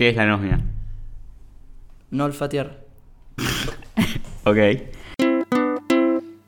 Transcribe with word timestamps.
¿qué 0.00 0.08
es 0.08 0.16
la 0.16 0.22
anosmia? 0.22 0.58
No 2.10 2.24
olfatear. 2.24 2.86
Ok. 4.46 4.56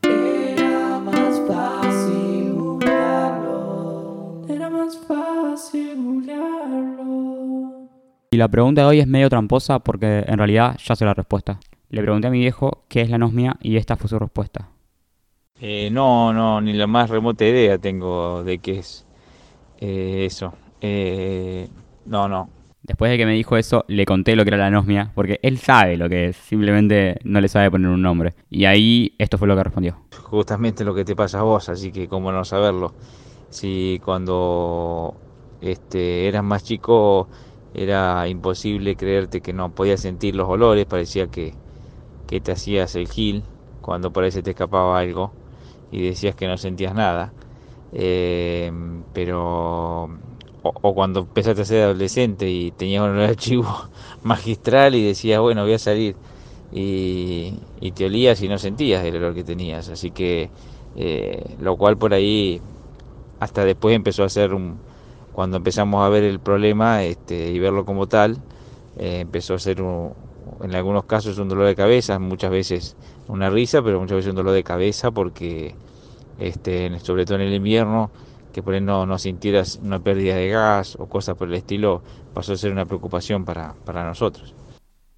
Era 0.01 0.99
más 0.99 1.43
fácil 1.47 2.55
googlearlo. 2.55 4.47
Era 4.49 4.71
más 4.71 4.99
fácil 5.07 5.97
googlearlo. 5.97 7.91
Y 8.31 8.39
la 8.39 8.49
pregunta 8.49 8.81
de 8.81 8.87
hoy 8.87 9.01
es 9.01 9.07
medio 9.07 9.29
tramposa 9.29 9.81
porque 9.81 10.25
en 10.27 10.39
realidad 10.39 10.79
ya 10.83 10.97
sé 10.97 11.05
la 11.05 11.13
respuesta. 11.13 11.61
Le 11.91 12.01
pregunté 12.01 12.29
a 12.29 12.31
mi 12.31 12.39
viejo 12.39 12.85
qué 12.89 13.03
es 13.03 13.11
la 13.11 13.17
anosmia 13.17 13.59
y 13.61 13.77
esta 13.77 13.97
fue 13.97 14.09
su 14.09 14.19
respuesta. 14.19 14.71
Eh, 15.61 15.91
no, 15.93 16.33
no, 16.33 16.63
ni 16.63 16.73
la 16.73 16.87
más 16.87 17.11
remota 17.11 17.45
idea 17.45 17.77
tengo 17.77 18.43
de 18.45 18.61
qué 18.61 18.79
es 18.79 19.05
eh, 19.79 20.25
eso. 20.25 20.55
Eh, 20.81 21.69
no, 22.07 22.31
no. 22.31 22.62
Después 22.83 23.11
de 23.13 23.19
que 23.19 23.27
me 23.27 23.35
dijo 23.35 23.57
eso, 23.57 23.85
le 23.87 24.05
conté 24.05 24.35
lo 24.35 24.45
que 24.45 24.49
era 24.49 24.57
la 24.57 24.67
anosmia, 24.67 25.13
porque 25.15 25.39
él 25.43 25.59
sabe 25.59 25.97
lo 25.97 26.09
que 26.09 26.29
es, 26.29 26.37
simplemente 26.37 27.17
no 27.23 27.41
le 27.41 27.49
sabe 27.49 27.71
poner 27.71 27.89
un 27.91 28.03
nombre. 28.03 28.35
Y 28.51 28.65
ahí 28.65 29.15
esto 29.19 29.39
fue 29.39 29.47
lo 29.47 29.57
que 29.57 29.63
respondió. 29.63 29.97
Justamente 30.25 30.85
lo 30.85 30.95
que 30.95 31.05
te 31.05 31.15
pasa 31.15 31.41
a 31.41 31.43
vos, 31.43 31.69
así 31.69 31.93
que 31.93 32.09
cómo 32.09 32.33
no 32.33 32.45
saberlo. 32.45 32.93
Si 33.51 34.01
cuando 34.05 35.15
este, 35.61 36.27
eras 36.27 36.43
más 36.43 36.65
chico 36.65 37.29
era 37.75 38.27
imposible 38.29 38.97
creerte 38.97 39.41
que 39.41 39.53
no 39.53 39.71
podías 39.71 40.01
sentir 40.01 40.35
los 40.35 40.49
olores, 40.49 40.85
parecía 40.87 41.29
que, 41.29 41.55
que 42.27 42.41
te 42.41 42.53
hacías 42.53 42.97
el 42.97 43.09
gil 43.09 43.45
cuando 43.81 44.13
por 44.13 44.25
ahí 44.25 44.31
te 44.31 44.51
escapaba 44.51 44.99
algo 44.99 45.33
y 45.93 46.03
decías 46.03 46.35
que 46.35 46.49
no 46.49 46.57
sentías 46.57 46.95
nada. 46.95 47.33
Eh, 47.93 48.73
pero 49.13 50.11
o, 50.63 50.95
cuando 50.95 51.21
empezaste 51.21 51.63
a 51.63 51.65
ser 51.65 51.83
adolescente 51.85 52.51
y 52.51 52.73
tenías 52.73 53.03
un 53.03 53.19
archivo 53.21 53.67
magistral 54.23 54.95
y 54.95 55.05
decías, 55.05 55.41
bueno, 55.41 55.63
voy 55.63 55.75
a 55.75 55.79
salir 55.79 56.17
y, 56.71 57.55
y 57.81 57.93
te 57.93 58.07
olías 58.07 58.41
y 58.43 58.49
no 58.49 58.59
sentías 58.59 59.05
el 59.05 59.17
olor 59.17 59.35
que 59.35 59.45
tenías. 59.45 59.89
Así 59.89 60.13
que, 60.13 60.51
eh, 60.95 61.57
lo 61.59 61.77
cual 61.77 61.99
por 61.99 62.15
ahí, 62.15 62.63
hasta 63.41 63.65
después 63.65 63.95
empezó 63.97 64.25
a 64.25 64.29
ser 64.29 64.55
un, 64.55 64.81
cuando 65.33 65.57
empezamos 65.59 66.05
a 66.05 66.09
ver 66.09 66.25
el 66.25 66.41
problema 66.41 67.05
este, 67.05 67.51
y 67.51 67.59
verlo 67.59 67.85
como 67.85 68.07
tal, 68.09 68.45
eh, 68.97 69.21
empezó 69.21 69.55
a 69.55 69.59
ser 69.59 69.83
un, 69.83 70.15
en 70.63 70.75
algunos 70.75 71.05
casos 71.05 71.39
un 71.39 71.49
dolor 71.49 71.67
de 71.67 71.75
cabeza, 71.77 72.19
muchas 72.19 72.51
veces 72.51 72.97
una 73.29 73.51
risa, 73.51 73.83
pero 73.83 74.01
muchas 74.01 74.17
veces 74.17 74.31
un 74.31 74.37
dolor 74.37 74.53
de 74.55 74.65
cabeza 74.65 75.11
porque, 75.11 75.75
este, 76.39 76.99
sobre 77.01 77.25
todo 77.25 77.37
en 77.37 77.43
el 77.43 77.55
invierno, 77.55 78.13
que 78.53 78.63
por 78.63 78.75
ahí 78.75 78.81
no, 78.81 79.07
no 79.07 79.19
sintieras 79.19 79.81
una 79.83 79.99
pérdida 79.99 80.37
de 80.37 80.49
gas 80.49 80.97
o 80.99 81.09
cosas 81.09 81.37
por 81.37 81.49
el 81.49 81.55
estilo, 81.55 82.03
pasó 82.35 82.53
a 82.53 82.57
ser 82.57 82.73
una 82.73 82.85
preocupación 82.87 83.45
para, 83.45 83.75
para 83.85 84.05
nosotros. 84.05 84.55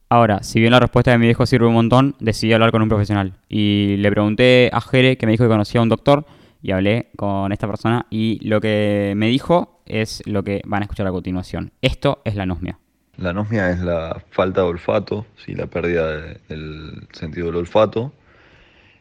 Ahora, 0.09 0.43
si 0.43 0.61
bien 0.61 0.71
la 0.71 0.81
respuesta 0.81 1.11
de 1.11 1.19
mi 1.19 1.27
viejo 1.27 1.45
sirve 1.47 1.67
un 1.67 1.75
montón, 1.75 2.15
decidí 2.21 2.53
hablar 2.53 2.71
con 2.71 2.83
un 2.83 2.89
profesional. 2.89 3.35
Y 3.49 3.97
le 3.99 4.11
pregunté 4.11 4.71
a 4.73 4.81
Jere, 4.81 5.17
que 5.17 5.27
me 5.27 5.33
dijo 5.33 5.45
que 5.45 5.49
conocía 5.49 5.81
a 5.81 5.83
un 5.83 5.89
doctor, 5.89 6.25
y 6.63 6.71
hablé 6.71 7.11
con 7.17 7.53
esta 7.53 7.67
persona, 7.67 8.07
y 8.11 8.39
lo 8.47 8.61
que 8.61 9.15
me 9.17 9.29
dijo 9.29 9.81
es 9.87 10.23
lo 10.27 10.43
que 10.45 10.63
van 10.65 10.83
a 10.83 10.85
escuchar 10.85 11.07
a 11.07 11.11
continuación. 11.11 11.73
Esto 11.83 12.23
es 12.25 12.37
la 12.37 12.45
anosmia. 12.45 12.79
La 13.17 13.31
anosmia 13.31 13.71
es 13.71 13.81
la 13.81 14.23
falta 14.31 14.63
de 14.63 14.69
olfato, 14.69 15.27
¿sí? 15.45 15.55
la 15.55 15.67
pérdida 15.67 16.11
de- 16.17 16.41
del 16.49 17.07
sentido 17.13 17.47
del 17.47 17.57
olfato, 17.57 18.13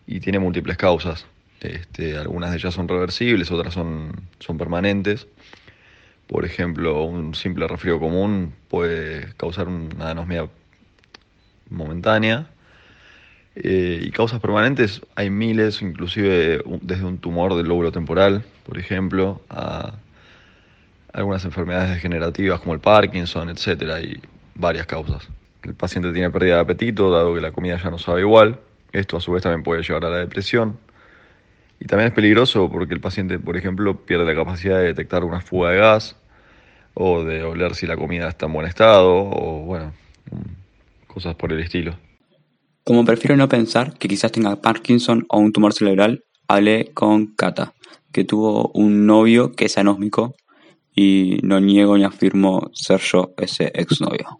y 0.07 0.19
tiene 0.19 0.39
múltiples 0.39 0.77
causas. 0.77 1.25
Este, 1.63 2.17
algunas 2.17 2.51
de 2.51 2.57
ellas 2.57 2.73
son 2.73 2.87
reversibles, 2.87 3.51
otras 3.51 3.73
son, 3.73 4.11
son 4.39 4.57
permanentes. 4.57 5.27
Por 6.27 6.45
ejemplo, 6.45 7.03
un 7.03 7.35
simple 7.35 7.67
resfrío 7.67 7.99
común 7.99 8.53
puede 8.69 9.33
causar 9.37 9.67
una 9.67 10.11
anosmia 10.11 10.47
momentánea. 11.69 12.47
Eh, 13.55 13.99
y 14.01 14.11
causas 14.11 14.39
permanentes 14.39 15.01
hay 15.15 15.29
miles, 15.29 15.81
inclusive 15.81 16.63
desde 16.81 17.05
un 17.05 17.19
tumor 17.19 17.55
del 17.55 17.67
lóbulo 17.67 17.91
temporal, 17.91 18.43
por 18.65 18.79
ejemplo, 18.79 19.41
a 19.49 19.93
algunas 21.13 21.45
enfermedades 21.45 21.91
degenerativas 21.91 22.59
como 22.59 22.73
el 22.73 22.79
Parkinson, 22.79 23.49
etcétera, 23.49 24.01
y 24.01 24.19
varias 24.55 24.87
causas. 24.87 25.29
El 25.61 25.75
paciente 25.75 26.11
tiene 26.11 26.29
pérdida 26.31 26.55
de 26.55 26.61
apetito, 26.61 27.11
dado 27.11 27.35
que 27.35 27.41
la 27.41 27.51
comida 27.51 27.79
ya 27.81 27.89
no 27.89 27.99
sabe 27.99 28.21
igual. 28.21 28.59
Esto 28.91 29.17
a 29.17 29.21
su 29.21 29.31
vez 29.31 29.43
también 29.43 29.63
puede 29.63 29.83
llevar 29.83 30.05
a 30.05 30.09
la 30.09 30.17
depresión. 30.17 30.77
Y 31.83 31.85
también 31.85 32.07
es 32.07 32.13
peligroso 32.13 32.69
porque 32.71 32.93
el 32.93 33.01
paciente, 33.01 33.39
por 33.39 33.57
ejemplo, 33.57 34.05
pierde 34.05 34.23
la 34.23 34.33
capacidad 34.33 34.77
de 34.77 34.85
detectar 34.85 35.25
una 35.25 35.41
fuga 35.41 35.71
de 35.71 35.79
gas 35.79 36.15
o 36.93 37.25
de 37.25 37.43
oler 37.43 37.75
si 37.75 37.85
la 37.87 37.97
comida 37.97 38.29
está 38.29 38.45
en 38.45 38.53
buen 38.53 38.65
estado 38.65 39.13
o, 39.13 39.65
bueno, 39.65 39.91
cosas 41.07 41.35
por 41.35 41.51
el 41.51 41.59
estilo. 41.59 41.99
Como 42.85 43.03
prefiero 43.03 43.35
no 43.35 43.49
pensar 43.49 43.97
que 43.97 44.07
quizás 44.07 44.31
tenga 44.31 44.61
Parkinson 44.61 45.25
o 45.27 45.39
un 45.39 45.51
tumor 45.51 45.73
cerebral, 45.73 46.23
hablé 46.47 46.91
con 46.93 47.35
Kata, 47.35 47.73
que 48.13 48.23
tuvo 48.23 48.71
un 48.73 49.05
novio 49.05 49.51
que 49.51 49.65
es 49.65 49.77
anósmico 49.77 50.35
y 50.95 51.39
no 51.43 51.59
niego 51.59 51.97
ni 51.97 52.05
afirmo 52.05 52.69
ser 52.71 53.01
yo 53.01 53.33
ese 53.35 53.73
exnovio. 53.75 54.39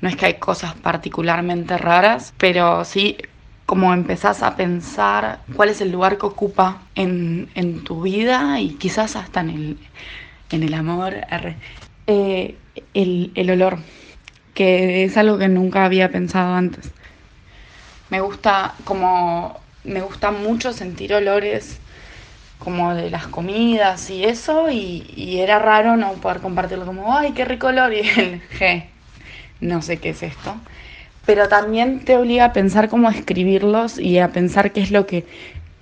No 0.00 0.08
es 0.08 0.16
que 0.16 0.26
hay 0.26 0.40
cosas 0.40 0.74
particularmente 0.74 1.78
raras, 1.78 2.34
pero 2.36 2.84
sí 2.84 3.16
como 3.70 3.94
empezás 3.94 4.42
a 4.42 4.56
pensar 4.56 5.38
cuál 5.54 5.68
es 5.68 5.80
el 5.80 5.92
lugar 5.92 6.18
que 6.18 6.26
ocupa 6.26 6.82
en, 6.96 7.48
en 7.54 7.84
tu 7.84 8.02
vida 8.02 8.58
y 8.58 8.70
quizás 8.70 9.14
hasta 9.14 9.42
en 9.42 9.50
el, 9.50 9.78
en 10.50 10.64
el 10.64 10.74
amor. 10.74 11.14
Eh, 12.08 12.56
el, 12.94 13.30
el 13.36 13.50
olor, 13.52 13.78
que 14.54 15.04
es 15.04 15.16
algo 15.16 15.38
que 15.38 15.46
nunca 15.46 15.84
había 15.84 16.10
pensado 16.10 16.52
antes. 16.52 16.90
Me 18.08 18.20
gusta 18.20 18.74
como 18.82 19.60
me 19.84 20.00
gusta 20.00 20.32
mucho 20.32 20.72
sentir 20.72 21.14
olores 21.14 21.78
como 22.58 22.96
de 22.96 23.08
las 23.08 23.28
comidas 23.28 24.10
y 24.10 24.24
eso 24.24 24.68
y, 24.68 25.08
y 25.14 25.38
era 25.38 25.60
raro 25.60 25.96
no 25.96 26.14
poder 26.14 26.40
compartirlo 26.40 26.86
como 26.86 27.16
ay 27.16 27.34
qué 27.34 27.44
rico 27.44 27.68
olor 27.68 27.92
y 27.92 28.00
el 28.18 28.42
G 28.50 28.86
no 29.60 29.80
sé 29.80 29.98
qué 29.98 30.08
es 30.08 30.24
esto 30.24 30.56
pero 31.32 31.46
también 31.46 32.00
te 32.00 32.16
obliga 32.16 32.46
a 32.46 32.52
pensar 32.52 32.88
cómo 32.88 33.08
escribirlos 33.08 34.00
y 34.00 34.18
a 34.18 34.32
pensar 34.32 34.72
qué 34.72 34.80
es 34.80 34.90
lo 34.90 35.06
que 35.06 35.26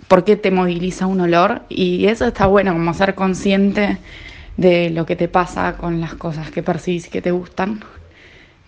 por 0.07 0.23
qué 0.23 0.37
te 0.37 0.51
moviliza 0.51 1.07
un 1.07 1.23
olor. 1.23 1.63
Y 1.71 2.05
eso 2.05 2.27
está 2.27 2.45
bueno 2.47 2.75
como 2.75 2.93
ser 2.93 3.15
consciente 3.15 3.97
de 4.59 4.91
lo 4.91 5.07
que 5.07 5.17
te 5.17 5.27
pasa 5.27 5.79
con 5.79 6.03
las 6.03 6.13
cosas 6.13 6.51
que 6.51 6.63
percibís 6.63 7.07
y 7.07 7.09
que 7.09 7.23
te 7.23 7.31
gustan. 7.31 7.81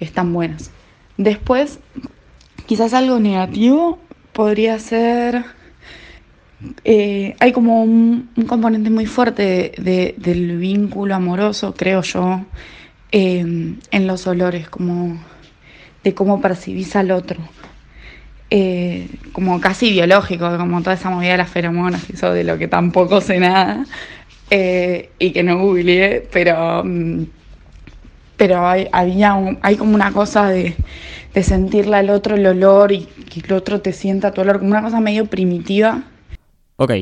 Están 0.01 0.33
buenas. 0.33 0.71
Después 1.19 1.81
quizás 2.65 2.95
algo 2.95 3.21
negativo 3.21 3.99
podría 4.33 4.79
ser 4.79 5.45
eh, 6.85 7.37
hay 7.41 7.53
como 7.53 7.83
un, 7.83 8.31
componente 8.47 8.89
muy 8.89 9.05
fuerte 9.05 9.43
de- 9.43 9.75
de- 9.83 10.15
del 10.17 10.57
vínculo 10.57 11.15
amoroso, 11.15 11.75
creo 11.77 12.01
yo, 12.01 12.41
eh, 13.12 13.41
en 13.91 14.07
los 14.07 14.27
olores, 14.27 14.71
como 14.71 15.19
de 16.05 16.15
cómo 16.15 16.41
percibís 16.41 16.97
al 16.97 17.11
otro. 17.11 17.38
Eh, 18.50 19.09
como 19.33 19.61
casi 19.61 19.93
biológico, 19.93 20.56
como 20.59 20.81
toda 20.81 20.94
esa 20.94 21.11
movida 21.11 21.33
de 21.33 21.38
las 21.38 21.50
feromonas, 21.50 22.11
eso 22.11 22.33
de 22.33 22.43
lo 22.43 22.59
que 22.59 22.66
tampoco 22.66 23.21
sé 23.21 23.38
nada 23.38 23.84
eh, 24.50 25.11
y 25.21 25.31
que 25.31 25.44
no 25.44 25.59
googleé, 25.59 26.27
pero, 26.33 26.83
mm, 26.84 27.27
pero 28.37 28.66
hay, 28.66 28.88
había 28.91 29.37
hay 29.62 29.77
como 29.77 29.94
una 29.94 30.11
cosa 30.11 30.49
de, 30.49 30.75
de 31.33 31.43
sentirle 31.44 31.97
al 31.97 32.11
otro 32.11 32.34
el 32.34 32.47
olor 32.47 32.91
y 32.91 33.05
que 33.05 33.41
el 33.41 33.53
otro 33.53 33.81
te 33.81 33.93
sienta 33.93 34.32
tu 34.32 34.41
olor, 34.41 34.59
como 34.59 34.71
una 34.71 34.82
cosa 34.82 35.00
medio 35.00 35.27
primitiva. 35.27 36.03
Ok, 36.77 36.93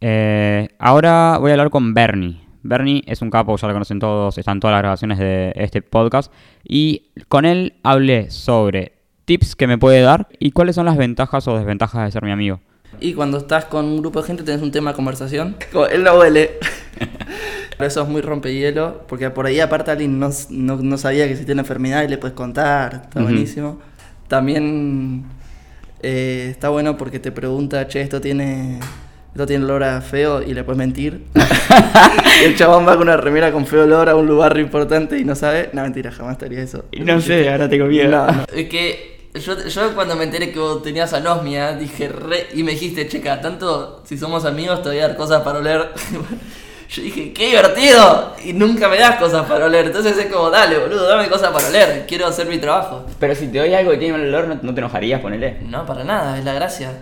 eh, 0.00 0.68
ahora 0.78 1.38
voy 1.38 1.50
a 1.50 1.54
hablar 1.54 1.70
con 1.70 1.94
Bernie. 1.94 2.45
Bernie 2.68 3.02
es 3.06 3.22
un 3.22 3.30
capo, 3.30 3.56
ya 3.56 3.68
lo 3.68 3.74
conocen 3.74 3.98
todos, 3.98 4.36
están 4.38 4.60
todas 4.60 4.74
las 4.74 4.82
grabaciones 4.82 5.18
de 5.18 5.52
este 5.56 5.82
podcast. 5.82 6.32
Y 6.64 7.10
con 7.28 7.44
él 7.44 7.74
hablé 7.82 8.30
sobre 8.30 8.92
tips 9.24 9.56
que 9.56 9.66
me 9.66 9.78
puede 9.78 10.00
dar 10.00 10.28
y 10.38 10.52
cuáles 10.52 10.76
son 10.76 10.86
las 10.86 10.96
ventajas 10.96 11.46
o 11.48 11.56
desventajas 11.56 12.04
de 12.04 12.12
ser 12.12 12.22
mi 12.22 12.30
amigo. 12.30 12.60
Y 13.00 13.14
cuando 13.14 13.38
estás 13.38 13.66
con 13.66 13.84
un 13.84 13.98
grupo 13.98 14.20
de 14.20 14.26
gente 14.26 14.42
tenés 14.42 14.62
un 14.62 14.70
tema 14.70 14.90
de 14.90 14.96
conversación. 14.96 15.56
Él 15.90 16.02
no 16.02 16.14
huele. 16.18 16.52
Pero 17.76 17.88
eso 17.88 18.02
es 18.02 18.08
muy 18.08 18.22
rompehielo, 18.22 19.04
porque 19.06 19.28
por 19.28 19.44
ahí 19.44 19.60
aparte 19.60 19.90
alguien 19.90 20.18
no, 20.18 20.30
no, 20.48 20.76
no 20.76 20.96
sabía 20.96 21.26
que 21.26 21.32
existía 21.32 21.52
una 21.52 21.62
enfermedad 21.62 22.04
y 22.04 22.08
le 22.08 22.16
puedes 22.16 22.34
contar, 22.34 23.02
está 23.04 23.20
buenísimo. 23.20 23.78
También 24.28 25.24
eh, 26.02 26.48
está 26.50 26.70
bueno 26.70 26.96
porque 26.96 27.18
te 27.18 27.32
pregunta, 27.32 27.86
che, 27.86 28.00
esto 28.00 28.18
tiene, 28.18 28.80
esto 29.36 29.46
tiene 29.46 29.66
olor 29.66 29.84
a 29.84 30.00
feo 30.00 30.40
y 30.40 30.54
le 30.54 30.64
puedes 30.64 30.78
mentir. 30.78 31.26
y 32.40 32.44
el 32.46 32.56
chabón 32.56 32.88
va 32.88 32.94
con 32.94 33.02
una 33.02 33.18
remera 33.18 33.52
con 33.52 33.66
feo 33.66 33.82
olor 33.82 34.08
a 34.08 34.16
un 34.16 34.26
lugar 34.26 34.58
importante 34.58 35.18
y 35.18 35.26
no 35.26 35.34
sabe. 35.34 35.68
No, 35.74 35.82
mentira, 35.82 36.10
jamás 36.10 36.38
te 36.38 36.46
haría 36.46 36.62
eso. 36.62 36.86
No 36.98 37.20
sé, 37.20 37.50
ahora 37.50 37.68
tengo 37.68 37.84
miedo. 37.84 38.10
No, 38.10 38.32
no. 38.32 38.44
Es 38.50 38.66
que 38.66 39.28
yo, 39.34 39.62
yo 39.68 39.94
cuando 39.94 40.16
me 40.16 40.24
enteré 40.24 40.50
que 40.52 40.58
vos 40.58 40.82
tenías 40.82 41.12
anosmia, 41.12 41.74
dije 41.74 42.08
re. 42.08 42.46
Y 42.54 42.62
me 42.62 42.70
dijiste, 42.70 43.08
checa, 43.08 43.42
tanto 43.42 44.02
si 44.06 44.16
somos 44.16 44.46
amigos 44.46 44.82
te 44.82 44.88
voy 44.88 45.00
a 45.00 45.08
dar 45.08 45.18
cosas 45.18 45.42
para 45.42 45.58
oler. 45.58 45.90
Yo 46.88 47.02
dije, 47.02 47.32
qué 47.32 47.48
divertido. 47.48 48.36
Y 48.42 48.52
nunca 48.52 48.88
me 48.88 48.96
das 48.96 49.16
cosas 49.16 49.44
para 49.46 49.66
oler. 49.66 49.86
Entonces 49.86 50.16
es 50.16 50.26
como, 50.32 50.48
dale, 50.50 50.78
boludo, 50.78 51.06
dame 51.06 51.28
cosas 51.28 51.50
para 51.50 51.66
oler. 51.66 52.06
Quiero 52.06 52.28
hacer 52.28 52.46
mi 52.46 52.58
trabajo. 52.58 53.04
Pero 53.18 53.34
si 53.34 53.48
te 53.48 53.58
doy 53.58 53.74
algo 53.74 53.90
que 53.90 53.98
tiene 53.98 54.16
mal 54.16 54.28
olor, 54.28 54.46
¿no, 54.48 54.58
no 54.62 54.72
te 54.72 54.80
enojarías, 54.80 55.20
ponele? 55.20 55.58
No, 55.62 55.84
para 55.84 56.04
nada, 56.04 56.38
es 56.38 56.44
la 56.44 56.54
gracia. 56.54 56.92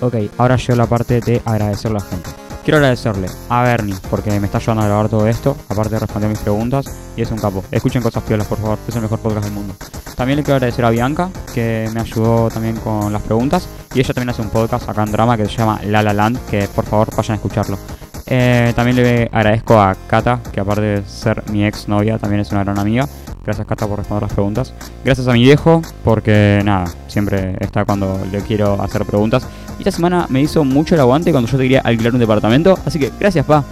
Ok, 0.00 0.14
ahora 0.38 0.56
llegó 0.56 0.76
la 0.76 0.86
parte 0.86 1.20
de 1.20 1.40
agradecer 1.44 1.90
a 1.90 1.94
la 1.94 2.00
gente. 2.00 2.30
Quiero 2.64 2.78
agradecerle 2.78 3.28
a 3.48 3.62
Bernie 3.62 3.94
porque 4.10 4.40
me 4.40 4.46
está 4.46 4.58
ayudando 4.58 4.82
a 4.82 4.86
grabar 4.86 5.08
todo 5.08 5.28
esto, 5.28 5.56
aparte 5.68 5.94
de 5.94 6.00
responder 6.00 6.28
mis 6.28 6.40
preguntas, 6.40 6.86
y 7.16 7.22
es 7.22 7.30
un 7.30 7.38
capo. 7.38 7.62
Escuchen 7.70 8.02
cosas 8.02 8.24
piolas, 8.24 8.48
por 8.48 8.58
favor, 8.58 8.76
es 8.88 8.96
el 8.96 9.02
mejor 9.02 9.20
podcast 9.20 9.44
del 9.44 9.54
mundo. 9.54 9.74
También 10.16 10.36
le 10.36 10.42
quiero 10.42 10.56
agradecer 10.56 10.84
a 10.84 10.90
Bianca, 10.90 11.30
que 11.54 11.88
me 11.94 12.00
ayudó 12.00 12.50
también 12.50 12.76
con 12.78 13.12
las 13.12 13.22
preguntas, 13.22 13.68
y 13.94 14.00
ella 14.00 14.12
también 14.12 14.30
hace 14.30 14.42
un 14.42 14.50
podcast 14.50 14.88
acá 14.88 15.04
en 15.04 15.12
Drama 15.12 15.36
que 15.36 15.46
se 15.46 15.56
llama 15.56 15.80
La 15.84 16.02
La 16.02 16.12
Land, 16.12 16.44
que 16.50 16.68
por 16.74 16.84
favor 16.84 17.08
vayan 17.16 17.32
a 17.32 17.36
escucharlo. 17.36 17.78
Eh, 18.26 18.72
también 18.74 18.96
le 18.96 19.30
agradezco 19.32 19.80
a 19.80 19.94
Kata, 19.94 20.40
que 20.52 20.58
aparte 20.58 20.82
de 20.82 21.06
ser 21.06 21.48
mi 21.52 21.64
ex 21.64 21.86
novia, 21.86 22.18
también 22.18 22.40
es 22.40 22.50
una 22.50 22.64
gran 22.64 22.78
amiga. 22.80 23.08
Gracias 23.46 23.64
Kata 23.64 23.86
por 23.86 23.98
responder 23.98 24.22
las 24.22 24.32
preguntas. 24.32 24.74
Gracias 25.04 25.28
a 25.28 25.32
mi 25.32 25.42
viejo, 25.42 25.80
porque 26.02 26.60
nada, 26.64 26.92
siempre 27.06 27.56
está 27.60 27.84
cuando 27.84 28.20
le 28.32 28.40
quiero 28.40 28.82
hacer 28.82 29.04
preguntas. 29.04 29.46
Y 29.78 29.82
esta 29.82 29.92
semana 29.92 30.26
me 30.28 30.40
hizo 30.40 30.64
mucho 30.64 30.96
el 30.96 31.00
aguante 31.00 31.30
cuando 31.30 31.48
yo 31.48 31.56
te 31.56 31.62
quería 31.62 31.80
alquilar 31.80 32.12
un 32.12 32.18
departamento. 32.18 32.76
Así 32.84 32.98
que 32.98 33.12
gracias, 33.20 33.46
pa. 33.46 33.64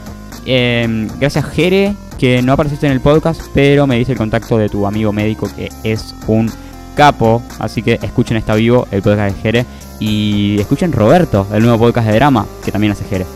Eh, 0.46 1.08
gracias 1.18 1.44
Jere, 1.46 1.96
que 2.18 2.40
no 2.40 2.52
apareciste 2.52 2.86
en 2.86 2.92
el 2.92 3.00
podcast, 3.00 3.40
pero 3.52 3.86
me 3.88 3.96
dice 3.96 4.12
el 4.12 4.18
contacto 4.18 4.58
de 4.58 4.68
tu 4.68 4.86
amigo 4.86 5.12
médico 5.12 5.48
que 5.56 5.70
es 5.82 6.14
un 6.28 6.48
capo. 6.94 7.42
Así 7.58 7.82
que 7.82 7.98
escuchen 8.00 8.36
Está 8.36 8.54
Vivo, 8.54 8.86
el 8.92 9.02
podcast 9.02 9.34
de 9.34 9.42
Jere. 9.42 9.66
Y 9.98 10.60
escuchen 10.60 10.92
Roberto, 10.92 11.48
el 11.52 11.62
nuevo 11.62 11.78
podcast 11.78 12.06
de 12.06 12.14
drama, 12.14 12.46
que 12.64 12.70
también 12.70 12.92
hace 12.92 13.04
Jere. 13.06 13.26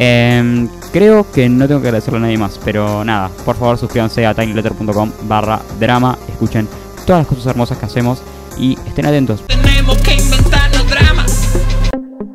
Eh, 0.00 0.68
creo 0.92 1.30
que 1.32 1.48
no 1.48 1.66
tengo 1.66 1.80
que 1.80 1.88
agradecerle 1.88 2.18
a 2.18 2.22
nadie 2.22 2.38
más, 2.38 2.60
pero 2.64 3.04
nada, 3.04 3.30
por 3.44 3.56
favor 3.56 3.76
suscríbanse 3.78 4.24
a 4.24 4.34
tinyletter.com 4.34 5.10
barra 5.22 5.60
drama, 5.80 6.16
escuchen 6.28 6.68
todas 7.04 7.22
las 7.22 7.26
cosas 7.26 7.46
hermosas 7.46 7.78
que 7.78 7.86
hacemos 7.86 8.22
y 8.56 8.78
estén 8.86 9.06
atentos. 9.06 9.42
Tenemos 9.46 9.96
que 9.98 10.14
inventarnos 10.14 10.88
drama. 10.88 11.26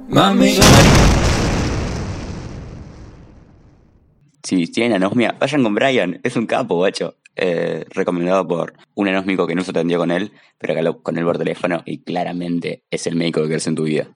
Mami. 0.10 0.58
Si 4.44 4.68
tienen 4.68 4.98
anosmia, 4.98 5.38
vayan 5.40 5.64
con 5.64 5.74
Brian, 5.74 6.20
es 6.24 6.36
un 6.36 6.46
capo, 6.46 6.76
guacho. 6.76 7.16
Eh, 7.36 7.86
recomendado 7.90 8.48
por 8.48 8.74
un 8.94 9.08
anósmico 9.08 9.48
que 9.48 9.56
no 9.56 9.64
se 9.64 9.72
atendió 9.72 9.98
con 9.98 10.12
él, 10.12 10.34
pero 10.60 10.74
que 10.74 10.80
habló 10.80 11.02
con 11.02 11.18
él 11.18 11.24
por 11.24 11.38
teléfono 11.38 11.82
y 11.86 12.04
claramente 12.04 12.84
es 12.92 13.08
el 13.08 13.16
médico 13.16 13.42
que 13.42 13.48
querés 13.48 13.68
en 13.68 13.76
tu 13.76 13.84
vida. 13.84 14.16